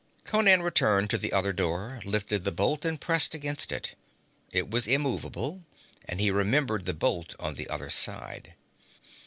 Conan 0.23 0.63
returned 0.63 1.11
to 1.11 1.19
the 1.19 1.31
other 1.31 1.53
door, 1.53 2.01
lifted 2.03 2.43
the 2.43 2.51
bolt 2.51 2.85
and 2.85 2.99
pressed 2.99 3.35
against 3.35 3.71
it. 3.71 3.93
It 4.49 4.67
was 4.71 4.87
immovable 4.87 5.61
and 6.05 6.19
he 6.19 6.31
remembered 6.31 6.87
the 6.87 6.95
bolt 6.95 7.35
on 7.39 7.53
the 7.53 7.69
other 7.69 7.91
side. 7.91 8.55